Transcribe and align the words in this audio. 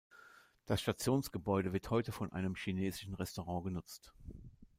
Das 0.65 0.81
Stationsgebäude 0.81 1.73
wird 1.73 1.91
heute 1.91 2.11
von 2.11 2.31
einem 2.33 2.55
chinesischen 2.55 3.13
Restaurant 3.13 3.65
genutzt. 3.65 4.11